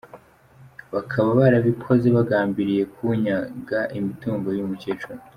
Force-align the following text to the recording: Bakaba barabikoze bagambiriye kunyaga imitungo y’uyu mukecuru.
Bakaba 0.93 1.29
barabikoze 1.39 2.07
bagambiriye 2.17 2.83
kunyaga 2.93 3.79
imitungo 3.97 4.47
y’uyu 4.51 4.69
mukecuru. 4.71 5.19